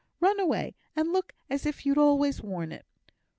Run 0.19 0.39
away, 0.39 0.73
and 0.95 1.13
look 1.13 1.33
as 1.47 1.63
if 1.63 1.85
you'd 1.85 1.99
always 1.99 2.41
worn 2.41 2.71
it." 2.71 2.87